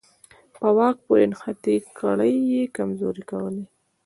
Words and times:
په 0.55 0.67
واک 0.77 0.97
پورې 1.05 1.25
نښتې 1.31 1.75
کړۍ 1.97 2.35
یې 2.51 2.63
کمزورې 2.75 3.23
کولې. 3.31 3.63